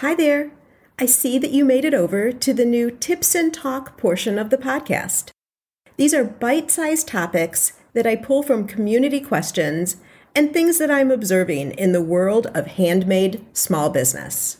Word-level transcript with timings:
Hi 0.00 0.14
there. 0.14 0.50
I 0.98 1.06
see 1.06 1.38
that 1.38 1.52
you 1.52 1.64
made 1.64 1.86
it 1.86 1.94
over 1.94 2.30
to 2.30 2.52
the 2.52 2.66
new 2.66 2.90
Tips 2.90 3.34
and 3.34 3.52
Talk 3.52 3.96
portion 3.96 4.38
of 4.38 4.50
the 4.50 4.58
podcast. 4.58 5.30
These 5.96 6.12
are 6.12 6.22
bite 6.22 6.70
sized 6.70 7.08
topics 7.08 7.72
that 7.94 8.06
I 8.06 8.14
pull 8.14 8.42
from 8.42 8.66
community 8.66 9.20
questions 9.20 9.96
and 10.34 10.52
things 10.52 10.76
that 10.76 10.90
I'm 10.90 11.10
observing 11.10 11.70
in 11.72 11.92
the 11.92 12.02
world 12.02 12.48
of 12.48 12.66
handmade 12.66 13.42
small 13.54 13.88
business. 13.88 14.58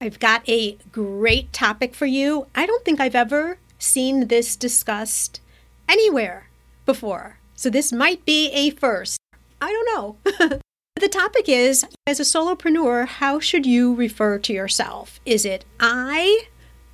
I've 0.00 0.20
got 0.20 0.48
a 0.48 0.78
great 0.92 1.52
topic 1.52 1.96
for 1.96 2.06
you. 2.06 2.46
I 2.54 2.64
don't 2.64 2.84
think 2.84 3.00
I've 3.00 3.16
ever 3.16 3.58
seen 3.76 4.28
this 4.28 4.54
discussed 4.54 5.40
anywhere 5.88 6.48
before. 6.86 7.40
So 7.56 7.70
this 7.70 7.92
might 7.92 8.24
be 8.24 8.52
a 8.52 8.70
first. 8.70 9.18
I 9.60 9.72
don't 9.72 10.20
know. 10.40 10.60
the 11.00 11.08
topic 11.08 11.48
is 11.48 11.84
as 12.06 12.20
a 12.20 12.24
solopreneur, 12.24 13.06
how 13.06 13.40
should 13.40 13.64
you 13.64 13.94
refer 13.94 14.38
to 14.38 14.52
yourself? 14.52 15.18
Is 15.24 15.44
it 15.44 15.64
I, 15.80 16.46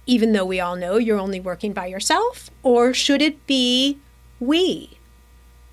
even 0.06 0.32
though 0.32 0.44
we 0.44 0.60
all 0.60 0.76
know 0.76 0.96
you're 0.96 1.18
only 1.18 1.40
working 1.40 1.72
by 1.72 1.86
yourself? 1.86 2.50
Or 2.62 2.94
should 2.94 3.20
it 3.20 3.46
be 3.46 3.98
we? 4.38 4.98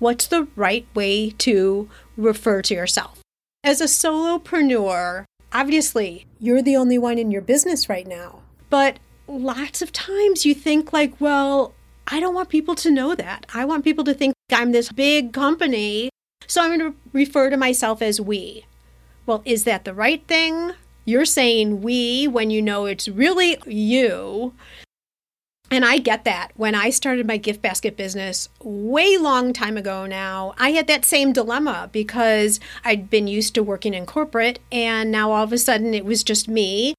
What's 0.00 0.26
the 0.26 0.48
right 0.56 0.86
way 0.94 1.30
to 1.30 1.88
refer 2.16 2.60
to 2.62 2.74
yourself? 2.74 3.20
As 3.62 3.80
a 3.80 3.84
solopreneur, 3.84 5.24
obviously, 5.52 6.26
you're 6.40 6.62
the 6.62 6.76
only 6.76 6.98
one 6.98 7.18
in 7.18 7.30
your 7.30 7.40
business 7.40 7.88
right 7.88 8.06
now. 8.06 8.40
But 8.68 8.98
lots 9.28 9.80
of 9.80 9.92
times 9.92 10.44
you 10.44 10.54
think, 10.54 10.92
like, 10.92 11.20
well, 11.20 11.72
I 12.06 12.20
don't 12.20 12.34
want 12.34 12.48
people 12.48 12.74
to 12.74 12.90
know 12.90 13.14
that. 13.14 13.46
I 13.54 13.64
want 13.64 13.84
people 13.84 14.04
to 14.04 14.14
think 14.14 14.34
I'm 14.52 14.72
this 14.72 14.92
big 14.92 15.32
company. 15.32 16.10
So 16.46 16.62
I'm 16.62 16.78
going 16.78 16.92
to 16.92 16.98
refer 17.12 17.50
to 17.50 17.56
myself 17.56 18.02
as 18.02 18.20
we. 18.20 18.66
Well, 19.26 19.42
is 19.44 19.64
that 19.64 19.84
the 19.84 19.94
right 19.94 20.26
thing? 20.26 20.72
You're 21.04 21.24
saying 21.24 21.82
we 21.82 22.26
when 22.26 22.50
you 22.50 22.62
know 22.62 22.86
it's 22.86 23.08
really 23.08 23.58
you. 23.66 24.54
And 25.70 25.84
I 25.84 25.98
get 25.98 26.24
that. 26.24 26.52
When 26.56 26.74
I 26.74 26.90
started 26.90 27.26
my 27.26 27.36
gift 27.36 27.62
basket 27.62 27.96
business 27.96 28.48
way 28.62 29.16
long 29.16 29.52
time 29.52 29.76
ago 29.76 30.06
now, 30.06 30.54
I 30.58 30.70
had 30.70 30.86
that 30.86 31.04
same 31.04 31.32
dilemma 31.32 31.88
because 31.90 32.60
I'd 32.84 33.10
been 33.10 33.26
used 33.26 33.54
to 33.54 33.62
working 33.62 33.94
in 33.94 34.06
corporate 34.06 34.60
and 34.70 35.10
now 35.10 35.32
all 35.32 35.42
of 35.42 35.52
a 35.52 35.58
sudden 35.58 35.94
it 35.94 36.04
was 36.04 36.22
just 36.22 36.48
me. 36.48 36.94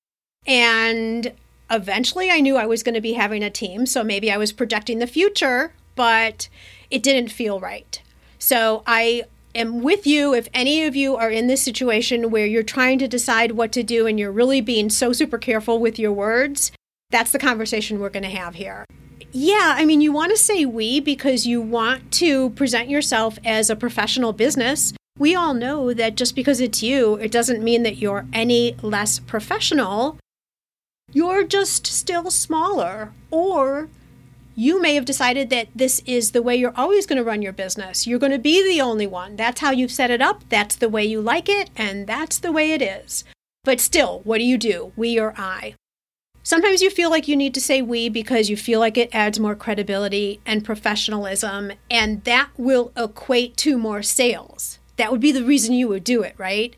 And 0.46 1.32
eventually 1.72 2.30
I 2.30 2.42
knew 2.42 2.58
I 2.58 2.66
was 2.66 2.84
going 2.84 2.96
to 2.96 3.02
be 3.02 3.14
having 3.14 3.44
a 3.44 3.50
team, 3.50 3.86
so 3.86 4.04
maybe 4.04 4.32
I 4.32 4.38
was 4.38 4.52
projecting 4.52 5.00
the 5.00 5.08
future, 5.08 5.74
but 5.96 6.50
it 6.92 7.02
didn't 7.02 7.32
feel 7.32 7.60
right. 7.60 8.02
So 8.38 8.84
I 8.86 9.24
am 9.56 9.82
with 9.82 10.06
you 10.06 10.34
if 10.34 10.48
any 10.54 10.86
of 10.86 10.96
you 10.96 11.16
are 11.16 11.32
in 11.32 11.48
this 11.48 11.62
situation 11.62 12.30
where 12.30 12.46
you're 12.46 12.64
trying 12.64 13.00
to 13.00 13.08
decide 13.08 13.54
what 13.54 13.72
to 13.72 13.84
do 13.84 14.06
and 14.06 14.20
you're 14.20 14.32
really 14.32 14.62
being 14.62 14.90
so 14.90 15.14
super 15.14 15.38
careful 15.38 15.80
with 15.80 15.98
your 15.98 16.12
words 16.12 16.72
that's 17.16 17.32
the 17.32 17.40
conversation 17.40 18.00
we're 18.00 18.10
going 18.10 18.24
to 18.24 18.30
have 18.30 18.56
here. 18.56 18.86
Yeah, 19.32 19.76
I 19.78 19.86
mean, 19.86 20.02
you 20.02 20.12
want 20.12 20.32
to 20.32 20.38
say 20.38 20.66
we 20.66 21.00
because 21.00 21.46
you 21.46 21.62
want 21.62 22.12
to 22.14 22.50
present 22.52 22.90
yourself 22.90 23.38
as 23.46 23.70
a 23.70 23.76
professional 23.76 24.34
business. 24.34 24.94
We 25.18 25.36
all 25.36 25.54
know 25.54 25.94
that 25.94 26.16
just 26.16 26.36
because 26.36 26.60
it's 26.60 26.84
you, 26.84 27.16
it 27.16 27.32
doesn't 27.32 27.64
mean 27.64 27.84
that 27.84 27.98
you're 27.98 28.26
any 28.34 28.76
less 28.82 29.20
professional. 29.20 30.18
You're 31.12 31.44
just 31.44 31.88
still 31.88 32.32
smaller. 32.32 33.14
Or 33.32 33.88
you 34.56 34.82
may 34.82 34.96
have 34.96 35.06
decided 35.06 35.50
that 35.50 35.68
this 35.76 36.02
is 36.06 36.32
the 36.32 36.42
way 36.42 36.56
you're 36.56 36.74
always 36.76 37.06
going 37.06 37.18
to 37.18 37.24
run 37.24 37.42
your 37.42 37.54
business. 37.54 38.08
You're 38.08 38.20
going 38.20 38.32
to 38.32 38.40
be 38.40 38.64
the 38.64 38.82
only 38.82 39.06
one. 39.06 39.36
That's 39.36 39.60
how 39.60 39.72
you've 39.72 39.92
set 39.92 40.10
it 40.10 40.22
up. 40.22 40.48
That's 40.50 40.76
the 40.76 40.90
way 40.90 41.04
you 41.04 41.20
like 41.20 41.50
it. 41.50 41.70
And 41.76 42.08
that's 42.08 42.40
the 42.40 42.52
way 42.52 42.72
it 42.72 42.82
is. 42.82 43.26
But 43.66 43.82
still, 43.82 44.22
what 44.24 44.38
do 44.38 44.46
you 44.46 44.58
do? 44.58 44.94
We 44.96 45.20
or 45.20 45.34
I? 45.38 45.76
Sometimes 46.42 46.82
you 46.82 46.92
feel 46.92 47.10
like 47.10 47.28
you 47.28 47.36
need 47.36 47.56
to 47.56 47.60
say 47.60 47.82
we 47.82 48.08
because 48.08 48.52
you 48.52 48.56
feel 48.56 48.80
like 48.80 48.98
it 48.98 49.10
adds 49.14 49.40
more 49.40 49.56
credibility 49.56 50.40
and 50.46 50.64
professionalism, 50.64 51.72
and 51.90 52.24
that 52.24 52.50
will 52.56 52.92
equate 52.96 53.58
to 53.58 53.80
more 53.80 54.04
sales. 54.04 54.78
That 54.98 55.12
would 55.12 55.22
be 55.22 55.32
the 55.32 55.44
reason 55.44 55.74
you 55.74 55.88
would 55.88 56.04
do 56.04 56.22
it, 56.22 56.36
right? 56.38 56.76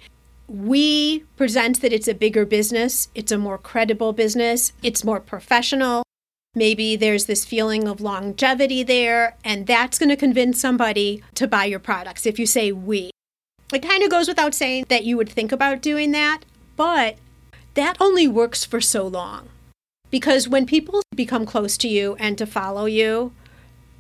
We 0.48 1.26
present 1.36 1.82
that 1.82 1.92
it's 1.92 2.08
a 2.08 2.14
bigger 2.14 2.46
business, 2.46 3.10
it's 3.14 3.34
a 3.34 3.38
more 3.38 3.58
credible 3.58 4.14
business, 4.14 4.72
it's 4.82 5.04
more 5.04 5.20
professional. 5.20 6.07
Maybe 6.58 6.96
there's 6.96 7.26
this 7.28 7.46
feeling 7.46 7.88
of 7.88 8.02
longevity 8.02 8.82
there, 8.82 9.38
and 9.44 9.68
that's 9.68 10.00
going 10.00 10.10
to 10.10 10.16
convince 10.16 10.60
somebody 10.60 11.22
to 11.36 11.48
buy 11.48 11.66
your 11.66 11.78
products 11.78 12.26
if 12.26 12.40
you 12.40 12.48
say 12.48 12.72
we. 12.72 13.12
It 13.72 13.84
kind 13.84 14.02
of 14.02 14.10
goes 14.10 14.28
without 14.28 14.56
saying 14.56 14.86
that 14.90 15.04
you 15.04 15.18
would 15.18 15.30
think 15.30 15.52
about 15.52 15.84
doing 15.84 16.14
that, 16.14 16.46
but 16.76 17.18
that 17.76 17.98
only 18.00 18.28
works 18.28 18.66
for 18.66 18.82
so 18.82 19.06
long. 19.06 19.50
Because 20.10 20.50
when 20.50 20.66
people 20.66 21.04
become 21.16 21.46
close 21.46 21.78
to 21.78 21.88
you 21.88 22.16
and 22.16 22.40
to 22.40 22.48
follow 22.48 22.86
you, 22.86 23.34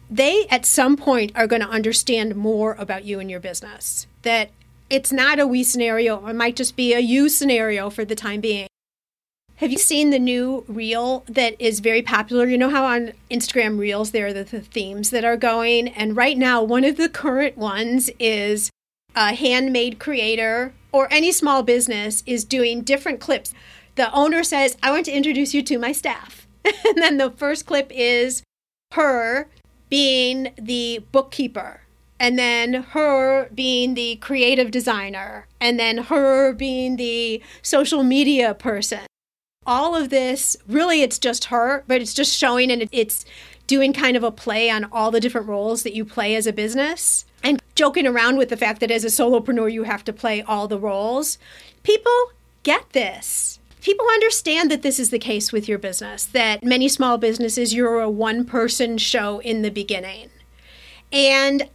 they 0.09 0.47
at 0.47 0.66
some 0.66 0.97
point 0.97 1.31
are 1.35 1.46
going 1.46 1.62
to 1.62 1.69
understand 1.69 2.35
more 2.35 2.73
about 2.79 3.06
you 3.06 3.19
and 3.19 3.29
your 3.29 3.40
business. 3.40 4.07
That 4.23 4.50
it's 4.90 5.12
not 5.12 5.38
a 5.38 5.46
we 5.46 5.63
scenario, 5.63 6.25
it 6.25 6.34
might 6.34 6.56
just 6.56 6.75
be 6.75 6.96
a 6.96 7.00
you 7.00 7.29
scenario 7.29 7.91
for 7.91 8.03
the 8.03 8.16
time 8.16 8.41
being. 8.41 8.67
Have 9.57 9.72
you 9.72 9.78
seen 9.78 10.12
the 10.12 10.19
new 10.19 10.63
reel 10.68 11.23
that 11.28 11.56
is 11.59 11.79
very 11.79 12.01
popular? 12.01 12.45
You 12.45 12.57
know 12.57 12.69
how 12.69 12.85
on 12.85 13.13
Instagram 13.31 13.78
reels 13.79 14.12
there 14.12 14.28
are 14.28 14.34
the, 14.34 14.44
the 14.44 14.62
themes 14.62 15.09
that 15.09 15.25
are 15.25 15.38
going? 15.38 15.90
And 15.90 16.16
right 16.16 16.38
now, 16.38 16.63
one 16.63 16.84
of 16.84 16.97
the 16.97 17.09
current 17.09 17.57
ones 17.57 18.09
is 18.19 18.69
a 19.16 19.34
handmade 19.34 20.00
creator 20.00 20.73
or 20.91 21.07
any 21.12 21.31
small 21.31 21.63
business 21.63 22.23
is 22.25 22.46
doing 22.46 22.81
different 22.81 23.19
clips 23.19 23.53
the 23.97 24.12
owner 24.13 24.44
says, 24.44 24.78
I 24.81 24.91
want 24.91 25.06
to 25.06 25.12
introduce 25.12 25.53
you 25.53 25.62
to 25.63 25.78
my 25.78 25.91
staff. 25.91 26.47
and 26.63 26.97
then 26.97 27.17
the 27.17 27.31
first 27.31 27.66
clip 27.66 27.91
is 27.94 28.44
her 28.94 29.47
being 29.90 30.53
the 30.57 31.03
bookkeeper, 31.12 31.81
and 32.19 32.38
then 32.38 32.73
her 32.73 33.50
being 33.50 33.96
the 33.96 34.17
creative 34.17 34.69
designer, 34.69 35.47
and 35.59 35.79
then 35.79 35.97
her 35.97 36.53
being 36.53 36.96
the 36.97 37.41
social 37.62 38.03
media 38.03 38.53
person. 38.53 39.01
All 39.67 39.95
of 39.95 40.09
this, 40.09 40.57
really, 40.67 41.03
it's 41.03 41.19
just 41.19 41.45
her, 41.45 41.83
but 41.88 42.01
it's 42.01 42.13
just 42.13 42.35
showing 42.35 42.72
and 42.72 42.88
it's 42.91 43.25
doing 43.67 43.94
kind 43.94 44.17
of 44.17 44.23
a 44.23 44.31
play 44.31 44.69
on 44.69 44.85
all 44.85 45.11
the 45.11 45.19
different 45.19 45.47
roles 45.47 45.83
that 45.83 45.94
you 45.94 46.05
play 46.05 46.35
as 46.35 46.47
a 46.47 46.53
business 46.53 47.25
and 47.44 47.61
joking 47.75 48.07
around 48.07 48.38
with 48.38 48.50
the 48.50 48.57
fact 48.57 48.79
that 48.79 48.89
as 48.89 49.03
a 49.03 49.07
solopreneur, 49.07 49.72
you 49.72 49.83
have 49.83 50.05
to 50.05 50.13
play 50.13 50.41
all 50.41 50.67
the 50.67 50.79
roles. 50.79 51.38
People 51.83 52.31
get 52.63 52.89
this 52.94 53.59
people 53.88 54.05
understand 54.11 54.69
that 54.69 54.81
this 54.81 55.00
is 55.00 55.11
the 55.11 55.17
case 55.17 55.53
with 55.53 55.69
your 55.69 55.78
business, 55.78 56.25
that 56.25 56.61
many 56.61 56.89
small 56.89 57.17
businesses, 57.17 57.73
you're 57.73 58.01
a 58.01 58.09
one 58.09 58.44
person 58.44 58.97
show 58.97 59.39
in 59.39 59.61
the 59.61 59.72
beginning. 59.72 60.29
And 61.09 61.69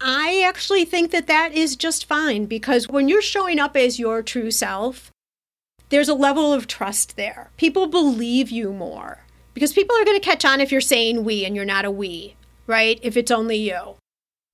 I 0.00 0.42
actually 0.46 0.86
think 0.86 1.10
that 1.10 1.26
that 1.26 1.52
is 1.52 1.76
just 1.76 2.06
fine 2.06 2.46
because 2.46 2.88
when 2.88 3.06
you're 3.06 3.20
showing 3.20 3.58
up 3.58 3.76
as 3.76 3.98
your 3.98 4.22
true 4.22 4.50
self, 4.50 5.12
there's 5.88 6.08
a 6.08 6.14
level 6.14 6.52
of 6.52 6.66
trust 6.66 7.16
there. 7.16 7.50
People 7.56 7.86
believe 7.86 8.50
you 8.50 8.72
more 8.72 9.24
because 9.54 9.72
people 9.72 9.96
are 9.96 10.04
going 10.04 10.18
to 10.18 10.24
catch 10.24 10.44
on 10.44 10.60
if 10.60 10.70
you're 10.70 10.80
saying 10.80 11.24
we 11.24 11.44
and 11.44 11.56
you're 11.56 11.64
not 11.64 11.84
a 11.84 11.90
we, 11.90 12.36
right? 12.66 12.98
If 13.02 13.16
it's 13.16 13.30
only 13.30 13.56
you. 13.56 13.96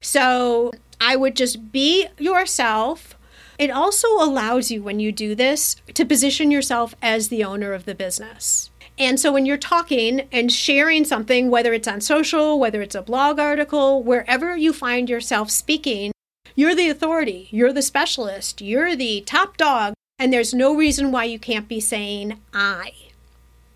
So 0.01 0.73
I 1.01 1.17
would 1.17 1.37
just 1.37 1.73
be 1.73 2.07
yourself 2.19 3.17
it 3.59 3.71
also 3.71 4.09
allows 4.09 4.71
you, 4.71 4.83
when 4.83 5.01
you 5.01 5.13
do 5.13 5.35
this, 5.35 5.77
to 5.95 6.05
position 6.05 6.51
yourself 6.51 6.95
as 7.01 7.29
the 7.29 7.45
owner 7.45 7.73
of 7.73 7.85
the 7.85 7.95
business. 7.95 8.71
And 8.99 9.19
so 9.19 9.33
when 9.33 9.47
you're 9.47 9.57
talking 9.57 10.29
and 10.33 10.53
sharing 10.53 11.05
something, 11.05 11.51
whether 11.51 11.73
it's 11.73 11.89
on 11.89 12.01
social, 12.01 12.59
whether 12.59 12.83
it's 12.83 12.95
a 12.95 13.03
blog 13.03 13.39
article, 13.39 14.03
wherever 14.03 14.57
you 14.57 14.73
find 14.73 15.09
yourself 15.09 15.51
speaking, 15.51 16.13
you're 16.55 16.75
the 16.75 16.89
authority, 16.89 17.49
you're 17.51 17.73
the 17.73 17.83
specialist, 17.83 18.61
you're 18.61 18.95
the 18.95 19.21
top 19.23 19.57
dog, 19.57 19.95
and 20.19 20.33
there's 20.33 20.55
no 20.55 20.75
reason 20.75 21.11
why 21.13 21.25
you 21.25 21.39
can't 21.39 21.69
be 21.69 21.81
saying 21.81 22.41
I. 22.53 22.93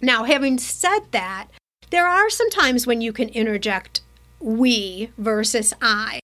Now, 0.01 0.25
having 0.25 0.59
said 0.59 1.01
that, 1.11 1.49
there 1.91 2.07
are 2.07 2.31
some 2.31 2.51
times 2.51 2.87
when 2.87 3.01
you 3.01 3.13
can 3.13 3.29
interject 3.31 4.03
we 4.41 5.11
versus 5.19 5.75
I. 5.81 6.21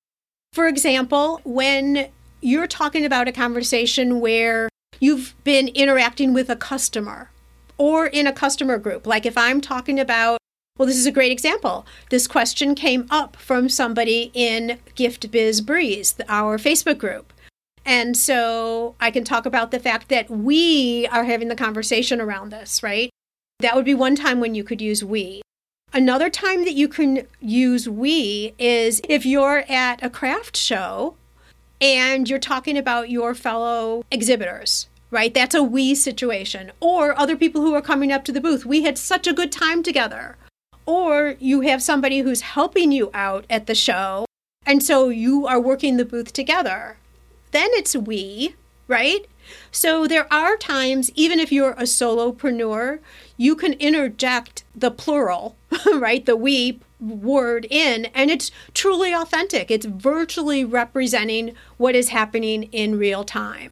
For 0.52 0.68
example, 0.68 1.40
when 1.44 2.08
you're 2.40 2.66
talking 2.66 3.04
about 3.04 3.26
a 3.26 3.32
conversation 3.32 4.20
where 4.20 4.68
you've 5.00 5.34
been 5.44 5.68
interacting 5.68 6.32
with 6.32 6.48
a 6.48 6.56
customer 6.56 7.30
or 7.78 8.06
in 8.06 8.26
a 8.26 8.32
customer 8.32 8.78
group. 8.78 9.06
Like 9.06 9.26
if 9.26 9.36
I'm 9.36 9.60
talking 9.60 9.98
about, 9.98 10.38
well, 10.78 10.86
this 10.86 10.96
is 10.96 11.06
a 11.06 11.12
great 11.12 11.32
example. 11.32 11.86
This 12.10 12.26
question 12.26 12.74
came 12.74 13.06
up 13.10 13.36
from 13.36 13.68
somebody 13.68 14.30
in 14.34 14.78
Gift 14.94 15.30
Biz 15.30 15.60
Breeze, 15.60 16.14
our 16.28 16.58
Facebook 16.58 16.98
group. 16.98 17.32
And 17.84 18.16
so 18.16 18.94
I 18.98 19.10
can 19.10 19.24
talk 19.24 19.46
about 19.46 19.70
the 19.70 19.78
fact 19.78 20.08
that 20.08 20.30
we 20.30 21.06
are 21.08 21.24
having 21.24 21.48
the 21.48 21.56
conversation 21.56 22.20
around 22.20 22.50
this, 22.50 22.82
right? 22.82 23.10
That 23.60 23.76
would 23.76 23.84
be 23.84 23.94
one 23.94 24.16
time 24.16 24.40
when 24.40 24.54
you 24.54 24.64
could 24.64 24.80
use 24.80 25.04
we. 25.04 25.42
Another 25.92 26.28
time 26.28 26.64
that 26.64 26.72
you 26.72 26.88
can 26.88 27.26
use 27.40 27.88
we 27.88 28.54
is 28.58 29.00
if 29.08 29.24
you're 29.24 29.64
at 29.68 30.02
a 30.02 30.10
craft 30.10 30.56
show 30.56 31.14
and 31.80 32.28
you're 32.28 32.38
talking 32.38 32.76
about 32.76 33.10
your 33.10 33.34
fellow 33.34 34.04
exhibitors, 34.10 34.88
right? 35.10 35.32
That's 35.32 35.54
a 35.54 35.62
we 35.62 35.94
situation. 35.94 36.72
Or 36.80 37.16
other 37.18 37.36
people 37.36 37.60
who 37.60 37.74
are 37.74 37.82
coming 37.82 38.10
up 38.10 38.24
to 38.24 38.32
the 38.32 38.40
booth. 38.40 38.66
We 38.66 38.82
had 38.82 38.98
such 38.98 39.26
a 39.26 39.32
good 39.32 39.52
time 39.52 39.82
together. 39.82 40.36
Or 40.86 41.36
you 41.38 41.60
have 41.60 41.82
somebody 41.82 42.20
who's 42.20 42.40
helping 42.40 42.90
you 42.90 43.10
out 43.14 43.44
at 43.48 43.66
the 43.66 43.74
show. 43.74 44.26
And 44.66 44.82
so 44.82 45.10
you 45.10 45.46
are 45.46 45.60
working 45.60 45.96
the 45.96 46.04
booth 46.04 46.32
together. 46.32 46.96
Then 47.54 47.70
it's 47.74 47.94
we, 47.94 48.56
right? 48.88 49.26
So 49.70 50.08
there 50.08 50.26
are 50.32 50.56
times, 50.56 51.12
even 51.14 51.38
if 51.38 51.52
you're 51.52 51.74
a 51.74 51.84
solopreneur, 51.84 52.98
you 53.36 53.54
can 53.54 53.74
interject 53.74 54.64
the 54.74 54.90
plural, 54.90 55.54
right? 55.94 56.26
The 56.26 56.34
we 56.34 56.80
word 56.98 57.64
in, 57.70 58.06
and 58.06 58.28
it's 58.28 58.50
truly 58.72 59.14
authentic. 59.14 59.70
It's 59.70 59.86
virtually 59.86 60.64
representing 60.64 61.54
what 61.76 61.94
is 61.94 62.08
happening 62.08 62.64
in 62.72 62.98
real 62.98 63.22
time. 63.22 63.70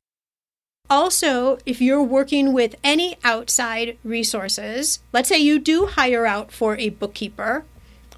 Also, 0.88 1.58
if 1.66 1.80
you're 1.80 2.04
working 2.04 2.52
with 2.52 2.76
any 2.84 3.16
outside 3.24 3.98
resources, 4.04 5.00
let's 5.12 5.28
say 5.28 5.38
you 5.38 5.58
do 5.58 5.86
hire 5.86 6.24
out 6.24 6.52
for 6.52 6.76
a 6.76 6.90
bookkeeper 6.90 7.64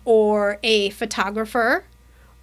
or 0.05 0.58
a 0.62 0.90
photographer 0.90 1.84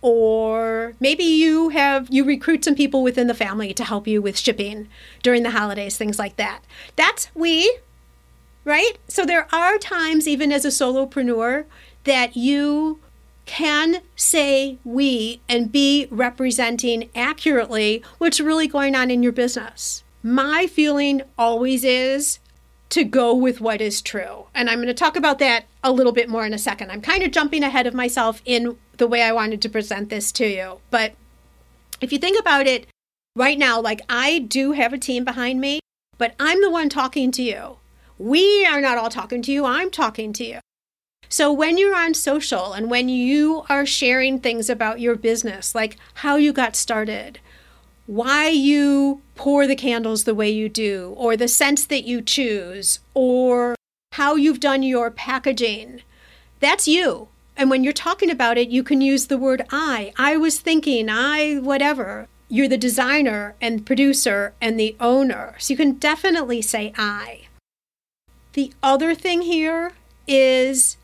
or 0.02 0.94
maybe 1.00 1.24
you 1.24 1.70
have 1.70 2.08
you 2.10 2.24
recruit 2.24 2.66
some 2.66 2.76
people 2.76 3.04
within 3.04 3.28
the 3.28 3.34
family 3.34 3.74
to 3.74 3.84
help 3.84 4.08
you 4.08 4.22
with 4.22 4.38
shipping 4.38 4.88
during 5.22 5.44
the 5.44 5.52
holidays 5.52 5.98
things 5.98 6.18
like 6.18 6.36
that. 6.38 6.62
That's 6.96 7.30
we 7.36 7.80
right? 8.64 8.94
So 9.08 9.26
there 9.26 9.48
are 9.54 9.78
times 9.78 10.28
even 10.28 10.52
as 10.52 10.66
a 10.66 10.70
solopreneur 10.70 11.66
that 12.04 12.36
you 12.36 13.00
can 13.46 14.02
say 14.16 14.78
we 14.84 15.42
and 15.50 15.72
be 15.72 16.08
representing 16.12 17.10
accurately 17.16 18.04
what's 18.18 18.40
really 18.40 18.68
going 18.68 18.96
on 18.96 19.12
in 19.12 19.24
your 19.24 19.32
business. 19.32 20.04
My 20.24 20.68
feeling 20.68 21.24
always 21.38 21.84
is 21.84 22.40
to 22.92 23.04
go 23.06 23.34
with 23.34 23.62
what 23.62 23.82
is 23.82 24.02
true. 24.02 24.46
And 24.54 24.70
I'm 24.70 24.78
going 24.78 24.88
to 24.88 24.94
talk 24.94 25.16
about 25.16 25.40
that 25.40 25.66
a 25.84 25.92
little 25.92 26.12
bit 26.12 26.30
more 26.30 26.46
in 26.46 26.54
a 26.54 26.58
second. 26.58 26.92
I'm 26.92 27.02
kind 27.02 27.24
of 27.24 27.32
jumping 27.32 27.64
ahead 27.64 27.88
of 27.88 27.94
myself 27.94 28.42
in 28.46 28.78
the 28.98 29.08
way 29.08 29.24
I 29.24 29.32
wanted 29.32 29.62
to 29.62 29.70
present 29.70 30.10
this 30.10 30.32
to 30.34 30.46
you. 30.46 30.80
But 30.92 31.14
if 32.02 32.12
you 32.12 32.20
think 32.20 32.40
about 32.40 32.68
it 32.68 32.88
right 33.36 33.58
now, 33.58 33.80
like 33.80 34.02
I 34.10 34.40
do 34.40 34.74
have 34.74 34.92
a 34.92 34.98
team 34.98 35.24
behind 35.24 35.62
me, 35.62 35.80
but 36.18 36.36
I'm 36.40 36.62
the 36.62 36.70
one 36.70 36.90
talking 36.90 37.32
to 37.32 37.42
you. 37.42 37.78
We 38.18 38.66
are 38.66 38.82
not 38.82 38.98
all 38.98 39.10
talking 39.10 39.42
to 39.44 39.52
you, 39.52 39.66
I'm 39.66 39.90
talking 39.90 40.34
to 40.34 40.44
you. 40.44 40.60
So 41.30 41.52
when 41.52 41.78
you're 41.78 41.96
on 41.96 42.14
social 42.14 42.74
and 42.74 42.90
when 42.92 43.08
you 43.08 43.64
are 43.70 43.86
sharing 43.86 44.38
things 44.38 44.70
about 44.70 45.00
your 45.00 45.16
business, 45.16 45.74
like 45.74 45.96
how 46.16 46.36
you 46.36 46.52
got 46.52 46.76
started, 46.76 47.40
why 48.12 48.50
you 48.50 49.22
pour 49.36 49.66
the 49.66 49.76
candles 49.76 50.26
the 50.26 50.36
way 50.36 50.50
you 50.50 50.68
do, 50.68 51.14
or 51.16 51.38
the 51.38 51.48
scents 51.48 51.86
that 51.86 52.04
you 52.04 52.22
choose, 52.22 53.00
or 53.14 53.74
how 54.12 54.36
you've 54.36 54.60
done 54.60 54.84
your 54.84 55.10
packaging. 55.10 56.02
That's 56.60 56.90
you. 56.90 57.30
And 57.56 57.70
when 57.70 57.86
you're 57.86 57.94
talking 57.94 58.30
about 58.30 58.58
it, 58.58 58.68
you 58.68 58.84
can 58.84 59.00
use 59.00 59.28
the 59.28 59.38
word 59.38 59.66
I. 59.72 60.12
I 60.18 60.36
was 60.36 60.60
thinking, 60.60 61.08
I, 61.10 61.60
whatever. 61.60 62.28
You're 62.50 62.68
the 62.68 62.78
designer 62.78 63.56
and 63.62 63.86
producer 63.86 64.54
and 64.60 64.78
the 64.78 64.94
owner. 65.00 65.56
So 65.58 65.72
you 65.72 65.78
can 65.78 65.94
definitely 65.94 66.62
say 66.62 66.92
I. 66.98 67.44
The 68.52 68.74
other 68.84 69.16
thing 69.16 69.44
here 69.44 69.94
is 70.28 70.98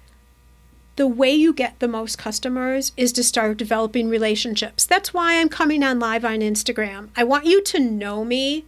the 0.97 1.07
way 1.07 1.31
you 1.31 1.53
get 1.53 1.79
the 1.79 1.87
most 1.87 2.17
customers 2.17 2.91
is 2.97 3.13
to 3.13 3.23
start 3.23 3.57
developing 3.57 4.09
relationships. 4.09 4.85
That's 4.85 5.13
why 5.13 5.39
I'm 5.39 5.47
coming 5.47 5.83
on 5.83 5.99
live 5.99 6.25
on 6.25 6.39
Instagram. 6.39 7.09
I 7.15 7.23
want 7.23 7.45
you 7.45 7.63
to 7.63 7.79
know 7.79 8.25
me, 8.25 8.65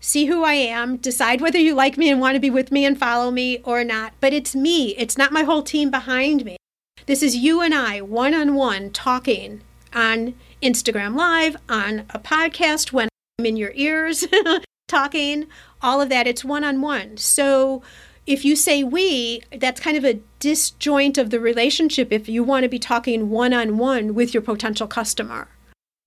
see 0.00 0.26
who 0.26 0.44
I 0.44 0.54
am, 0.54 0.96
decide 0.96 1.40
whether 1.40 1.58
you 1.58 1.74
like 1.74 1.98
me 1.98 2.08
and 2.08 2.20
want 2.20 2.36
to 2.36 2.40
be 2.40 2.48
with 2.48 2.70
me 2.70 2.84
and 2.84 2.96
follow 2.96 3.32
me 3.32 3.58
or 3.64 3.82
not. 3.82 4.12
But 4.20 4.32
it's 4.32 4.54
me, 4.54 4.90
it's 4.96 5.18
not 5.18 5.32
my 5.32 5.42
whole 5.42 5.62
team 5.62 5.90
behind 5.90 6.44
me. 6.44 6.56
This 7.06 7.24
is 7.24 7.34
you 7.34 7.60
and 7.60 7.74
I, 7.74 8.00
one 8.00 8.34
on 8.34 8.54
one, 8.54 8.90
talking 8.90 9.62
on 9.92 10.34
Instagram 10.62 11.16
Live, 11.16 11.56
on 11.68 12.04
a 12.10 12.20
podcast 12.20 12.92
when 12.92 13.08
I'm 13.40 13.46
in 13.46 13.56
your 13.56 13.72
ears, 13.74 14.24
talking, 14.88 15.48
all 15.82 16.00
of 16.00 16.08
that. 16.10 16.28
It's 16.28 16.44
one 16.44 16.62
on 16.62 16.80
one. 16.80 17.16
So, 17.16 17.82
if 18.26 18.44
you 18.44 18.54
say 18.54 18.84
we, 18.84 19.42
that's 19.56 19.80
kind 19.80 19.96
of 19.96 20.04
a 20.04 20.20
disjoint 20.38 21.18
of 21.18 21.30
the 21.30 21.40
relationship 21.40 22.12
if 22.12 22.28
you 22.28 22.44
want 22.44 22.62
to 22.62 22.68
be 22.68 22.78
talking 22.78 23.30
one 23.30 23.52
on 23.52 23.78
one 23.78 24.14
with 24.14 24.32
your 24.32 24.42
potential 24.42 24.86
customer. 24.86 25.48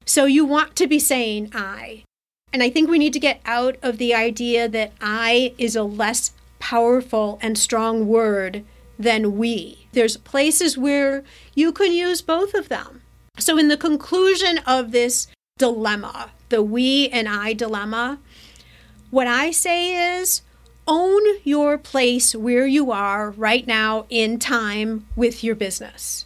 So 0.05 0.25
you 0.25 0.45
want 0.45 0.75
to 0.77 0.87
be 0.87 0.99
saying 0.99 1.51
I. 1.53 2.03
And 2.53 2.63
I 2.63 2.69
think 2.69 2.89
we 2.89 2.99
need 2.99 3.13
to 3.13 3.19
get 3.19 3.41
out 3.45 3.75
of 3.81 3.97
the 3.97 4.13
idea 4.13 4.69
that 4.69 4.93
I 5.01 5.53
is 5.57 5.75
a 5.75 5.83
less 5.83 6.31
powerful 6.59 7.37
and 7.41 7.57
strong 7.57 8.07
word 8.07 8.63
than 8.97 9.37
we. 9.37 9.87
There's 9.91 10.15
places 10.17 10.77
where 10.77 11.23
you 11.53 11.73
can 11.73 11.91
use 11.91 12.21
both 12.21 12.53
of 12.53 12.69
them. 12.69 13.01
So, 13.37 13.57
in 13.57 13.67
the 13.67 13.75
conclusion 13.75 14.59
of 14.59 14.91
this 14.91 15.27
dilemma, 15.57 16.31
the 16.47 16.63
we 16.63 17.09
and 17.09 17.27
I 17.27 17.51
dilemma, 17.51 18.19
what 19.09 19.27
I 19.27 19.51
say 19.51 20.17
is 20.17 20.41
own 20.87 21.21
your 21.43 21.77
place 21.77 22.35
where 22.35 22.67
you 22.67 22.91
are 22.91 23.31
right 23.31 23.65
now 23.65 24.05
in 24.09 24.39
time 24.39 25.05
with 25.15 25.43
your 25.43 25.55
business. 25.55 26.25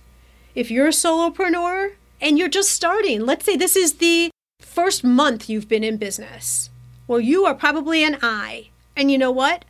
If 0.56 0.70
you're 0.70 0.88
a 0.88 0.92
solopreneur 0.92 1.94
and 2.20 2.38
you're 2.38 2.50
just 2.50 2.70
starting, 2.70 3.26
let's 3.26 3.46
say 3.46 3.56
this 3.56 3.76
is 3.76 3.96
the 3.96 4.32
first 4.60 5.04
month 5.04 5.50
you've 5.50 5.70
been 5.70 5.84
in 5.84 5.98
business, 5.98 6.70
well, 7.08 7.20
you 7.20 7.46
are 7.46 7.56
probably 7.56 8.04
an 8.04 8.18
I. 8.22 8.70
And 8.96 9.10
you 9.10 9.18
know 9.18 9.32
what? 9.32 9.66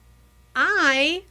I 0.56 1.24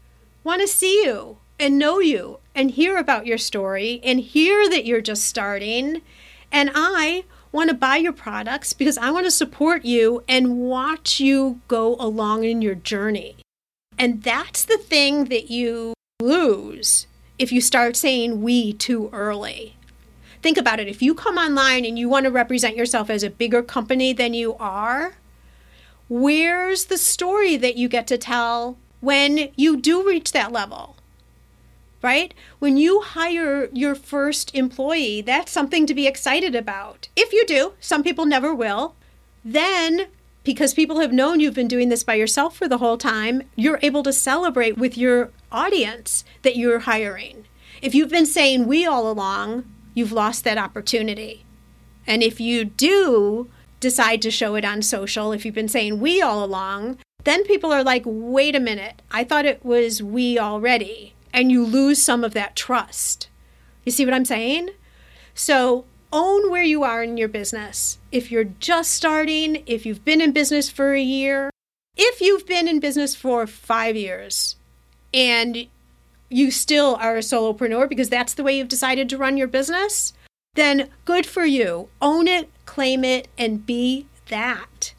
want 0.44 0.60
to 0.62 0.68
see 0.68 1.04
you 1.04 1.38
and 1.58 1.78
know 1.78 1.98
you 1.98 2.38
and 2.54 2.70
hear 2.70 2.96
about 2.96 3.26
your 3.26 3.38
story 3.38 4.00
and 4.04 4.20
hear 4.20 4.68
that 4.70 4.84
you're 4.84 5.00
just 5.00 5.24
starting. 5.24 6.02
And 6.52 6.70
I 6.74 7.24
want 7.50 7.70
to 7.70 7.76
buy 7.76 7.96
your 7.96 8.12
products 8.12 8.72
because 8.72 8.96
I 8.98 9.10
want 9.10 9.26
to 9.26 9.30
support 9.30 9.84
you 9.84 10.22
and 10.28 10.58
watch 10.58 11.18
you 11.18 11.60
go 11.66 11.96
along 11.96 12.44
in 12.44 12.62
your 12.62 12.74
journey. 12.74 13.36
And 13.98 14.22
that's 14.22 14.64
the 14.64 14.78
thing 14.78 15.26
that 15.26 15.50
you 15.50 15.94
lose 16.20 17.06
if 17.38 17.52
you 17.52 17.60
start 17.60 17.96
saying 17.96 18.42
we 18.42 18.72
too 18.72 19.10
early. 19.12 19.76
Think 20.40 20.56
about 20.56 20.78
it. 20.78 20.88
If 20.88 21.02
you 21.02 21.14
come 21.14 21.36
online 21.36 21.84
and 21.84 21.98
you 21.98 22.08
want 22.08 22.24
to 22.24 22.30
represent 22.30 22.76
yourself 22.76 23.10
as 23.10 23.22
a 23.22 23.30
bigger 23.30 23.62
company 23.62 24.12
than 24.12 24.34
you 24.34 24.54
are, 24.54 25.14
where's 26.08 26.86
the 26.86 26.98
story 26.98 27.56
that 27.56 27.76
you 27.76 27.88
get 27.88 28.06
to 28.06 28.18
tell 28.18 28.78
when 29.00 29.50
you 29.56 29.76
do 29.76 30.06
reach 30.06 30.32
that 30.32 30.52
level? 30.52 30.96
Right? 32.00 32.32
When 32.60 32.76
you 32.76 33.00
hire 33.00 33.68
your 33.72 33.96
first 33.96 34.54
employee, 34.54 35.20
that's 35.20 35.50
something 35.50 35.84
to 35.86 35.94
be 35.94 36.06
excited 36.06 36.54
about. 36.54 37.08
If 37.16 37.32
you 37.32 37.44
do, 37.44 37.72
some 37.80 38.04
people 38.04 38.24
never 38.24 38.54
will. 38.54 38.94
Then 39.44 40.06
because 40.48 40.72
people 40.72 41.00
have 41.00 41.12
known 41.12 41.40
you've 41.40 41.52
been 41.52 41.68
doing 41.68 41.90
this 41.90 42.02
by 42.02 42.14
yourself 42.14 42.56
for 42.56 42.66
the 42.66 42.78
whole 42.78 42.96
time, 42.96 43.42
you're 43.54 43.78
able 43.82 44.02
to 44.02 44.14
celebrate 44.14 44.78
with 44.78 44.96
your 44.96 45.30
audience 45.52 46.24
that 46.40 46.56
you're 46.56 46.78
hiring. 46.78 47.44
If 47.82 47.94
you've 47.94 48.08
been 48.08 48.24
saying 48.24 48.66
we 48.66 48.86
all 48.86 49.10
along, 49.10 49.70
you've 49.92 50.10
lost 50.10 50.44
that 50.44 50.56
opportunity. 50.56 51.44
And 52.06 52.22
if 52.22 52.40
you 52.40 52.64
do 52.64 53.50
decide 53.78 54.22
to 54.22 54.30
show 54.30 54.54
it 54.54 54.64
on 54.64 54.80
social, 54.80 55.32
if 55.32 55.44
you've 55.44 55.54
been 55.54 55.68
saying 55.68 56.00
we 56.00 56.22
all 56.22 56.42
along, 56.42 56.96
then 57.24 57.44
people 57.44 57.70
are 57.70 57.84
like, 57.84 58.04
wait 58.06 58.56
a 58.56 58.60
minute, 58.60 59.02
I 59.10 59.24
thought 59.24 59.44
it 59.44 59.62
was 59.62 60.02
we 60.02 60.38
already. 60.38 61.12
And 61.30 61.52
you 61.52 61.62
lose 61.62 62.00
some 62.00 62.24
of 62.24 62.32
that 62.32 62.56
trust. 62.56 63.28
You 63.84 63.92
see 63.92 64.06
what 64.06 64.14
I'm 64.14 64.24
saying? 64.24 64.70
So 65.34 65.84
own 66.12 66.50
where 66.50 66.62
you 66.62 66.82
are 66.82 67.02
in 67.02 67.16
your 67.16 67.28
business. 67.28 67.98
If 68.12 68.30
you're 68.30 68.44
just 68.44 68.92
starting, 68.92 69.62
if 69.66 69.84
you've 69.84 70.04
been 70.04 70.20
in 70.20 70.32
business 70.32 70.70
for 70.70 70.94
a 70.94 71.00
year, 71.00 71.50
if 71.96 72.20
you've 72.20 72.46
been 72.46 72.68
in 72.68 72.80
business 72.80 73.14
for 73.14 73.46
five 73.46 73.96
years 73.96 74.56
and 75.12 75.66
you 76.28 76.50
still 76.50 76.96
are 77.00 77.16
a 77.16 77.20
solopreneur 77.20 77.88
because 77.88 78.08
that's 78.08 78.34
the 78.34 78.44
way 78.44 78.56
you've 78.56 78.68
decided 78.68 79.08
to 79.08 79.18
run 79.18 79.36
your 79.36 79.48
business, 79.48 80.12
then 80.54 80.88
good 81.04 81.26
for 81.26 81.44
you. 81.44 81.88
Own 82.00 82.28
it, 82.28 82.50
claim 82.66 83.04
it, 83.04 83.28
and 83.36 83.64
be 83.64 84.06
that. 84.28 84.94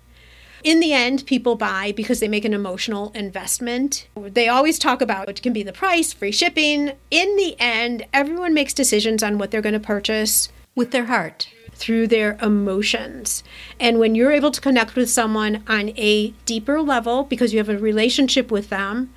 In 0.63 0.81
the 0.81 0.91
end, 0.91 1.25
people 1.25 1.55
buy 1.55 1.93
because 1.93 2.19
they 2.19 2.27
make 2.27 2.43
an 2.43 2.53
emotional 2.53 3.11
investment. 3.15 4.07
They 4.15 4.49
always 4.49 4.77
talk 4.77 5.01
about 5.01 5.29
it 5.29 5.41
can 5.41 5.53
be 5.53 5.63
the 5.63 5.71
price, 5.71 6.11
free 6.11 6.33
shipping. 6.33 6.91
In 7.09 7.37
the 7.37 7.55
end, 7.59 8.05
everyone 8.11 8.53
makes 8.53 8.73
decisions 8.73 9.23
on 9.23 9.37
what 9.37 9.51
they're 9.51 9.61
going 9.61 9.73
to 9.73 9.79
purchase 9.79 10.49
with 10.79 10.91
their 10.91 11.07
heart, 11.07 11.49
through 11.73 12.07
their 12.07 12.37
emotions. 12.41 13.43
And 13.81 13.99
when 13.99 14.15
you're 14.15 14.31
able 14.31 14.49
to 14.49 14.61
connect 14.61 14.95
with 14.95 15.09
someone 15.09 15.61
on 15.67 15.89
a 15.97 16.29
deeper 16.45 16.81
level 16.81 17.25
because 17.25 17.51
you 17.51 17.59
have 17.59 17.67
a 17.67 17.77
relationship 17.77 18.49
with 18.49 18.69
them, 18.69 19.13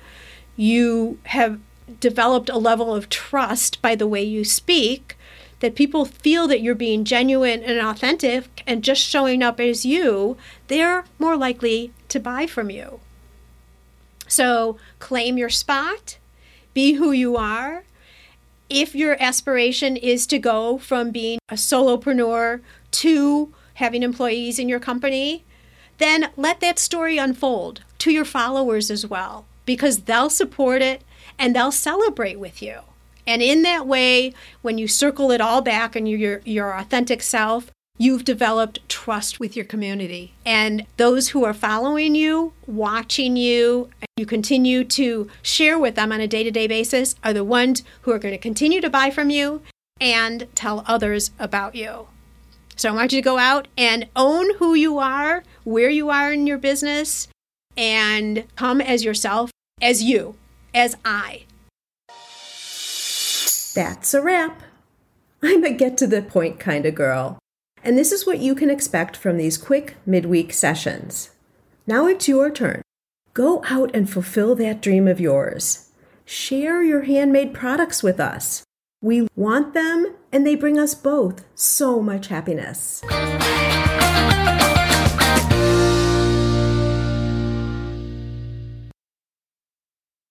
you 0.57 1.19
have 1.27 1.61
developed 2.01 2.49
a 2.49 2.57
level 2.57 2.93
of 2.93 3.07
trust 3.07 3.81
by 3.81 3.95
the 3.95 4.05
way 4.05 4.21
you 4.21 4.43
speak 4.43 5.17
that 5.61 5.73
people 5.73 6.03
feel 6.03 6.49
that 6.49 6.59
you're 6.59 6.75
being 6.75 7.05
genuine 7.05 7.63
and 7.63 7.79
authentic 7.79 8.61
and 8.67 8.83
just 8.83 9.01
showing 9.01 9.41
up 9.41 9.61
as 9.61 9.85
you, 9.85 10.35
they're 10.67 11.05
more 11.17 11.37
likely 11.37 11.93
to 12.09 12.19
buy 12.19 12.45
from 12.45 12.69
you. 12.69 12.99
So 14.27 14.77
claim 14.99 15.37
your 15.37 15.49
spot, 15.49 16.17
be 16.73 16.95
who 16.95 17.13
you 17.13 17.37
are. 17.37 17.85
If 18.69 18.95
your 18.95 19.21
aspiration 19.21 19.97
is 19.97 20.25
to 20.27 20.39
go 20.39 20.77
from 20.77 21.11
being 21.11 21.39
a 21.49 21.55
solopreneur 21.55 22.61
to 22.91 23.53
having 23.75 24.03
employees 24.03 24.59
in 24.59 24.69
your 24.69 24.79
company, 24.79 25.43
then 25.97 26.29
let 26.35 26.59
that 26.59 26.79
story 26.79 27.17
unfold 27.17 27.83
to 27.99 28.11
your 28.11 28.25
followers 28.25 28.89
as 28.89 29.05
well, 29.05 29.45
because 29.65 30.03
they'll 30.03 30.29
support 30.29 30.81
it 30.81 31.03
and 31.37 31.55
they'll 31.55 31.71
celebrate 31.71 32.39
with 32.39 32.61
you. 32.61 32.79
And 33.25 33.41
in 33.41 33.61
that 33.61 33.87
way, 33.87 34.33
when 34.61 34.77
you 34.77 34.87
circle 34.87 35.31
it 35.31 35.39
all 35.39 35.61
back 35.61 35.95
and 35.95 36.09
your 36.09 36.41
your 36.43 36.77
authentic 36.77 37.21
self, 37.21 37.71
you've 37.97 38.25
developed 38.25 38.87
trust 38.89 39.39
with 39.39 39.55
your 39.55 39.65
community. 39.65 40.33
And 40.45 40.85
those 40.97 41.29
who 41.29 41.43
are 41.43 41.53
following 41.53 42.15
you, 42.15 42.53
watching 42.65 43.35
you, 43.35 43.89
you 44.17 44.25
continue 44.25 44.83
to 44.85 45.29
share 45.41 45.77
with 45.77 45.95
them 45.95 46.11
on 46.11 46.21
a 46.21 46.27
day-to-day 46.27 46.67
basis 46.67 47.15
are 47.23 47.33
the 47.33 47.43
ones 47.43 47.83
who 48.01 48.11
are 48.11 48.19
going 48.19 48.33
to 48.33 48.39
continue 48.39 48.81
to 48.81 48.89
buy 48.89 49.09
from 49.09 49.29
you 49.29 49.61
and 50.01 50.47
tell 50.55 50.83
others 50.87 51.31
about 51.39 51.75
you. 51.75 52.07
So 52.75 52.89
I 52.89 52.93
want 52.93 53.13
you 53.13 53.19
to 53.19 53.25
go 53.25 53.37
out 53.37 53.67
and 53.77 54.09
own 54.15 54.55
who 54.55 54.73
you 54.73 54.97
are, 54.97 55.43
where 55.63 55.89
you 55.89 56.09
are 56.09 56.33
in 56.33 56.47
your 56.47 56.57
business, 56.57 57.27
and 57.77 58.45
come 58.55 58.81
as 58.81 59.03
yourself, 59.03 59.51
as 59.81 60.03
you, 60.03 60.35
as 60.73 60.97
I. 61.05 61.45
That's 63.75 64.13
a 64.13 64.21
wrap. 64.21 64.61
I'm 65.43 65.63
a 65.63 65.71
get 65.71 65.97
to 65.97 66.07
the 66.07 66.21
point 66.21 66.59
kind 66.59 66.85
of 66.85 66.95
girl. 66.95 67.39
And 67.83 67.97
this 67.97 68.13
is 68.13 68.25
what 68.25 68.39
you 68.39 68.55
can 68.55 68.69
expect 68.69 69.17
from 69.17 69.37
these 69.37 69.57
quick 69.57 69.97
midweek 70.05 70.53
sessions. 70.53 71.31
Now 71.85 72.07
it's 72.07 72.29
your 72.29 72.49
turn. 72.49 72.81
Go 73.33 73.61
out 73.69 73.91
and 73.93 74.09
fulfill 74.09 74.55
that 74.55 74.81
dream 74.81 75.07
of 75.07 75.19
yours. 75.19 75.89
Share 76.23 76.81
your 76.81 77.01
handmade 77.01 77.53
products 77.53 78.01
with 78.01 78.21
us. 78.21 78.63
We 79.01 79.27
want 79.35 79.73
them, 79.73 80.15
and 80.31 80.47
they 80.47 80.55
bring 80.55 80.79
us 80.79 80.95
both 80.95 81.43
so 81.55 82.01
much 82.01 82.27
happiness. 82.27 83.01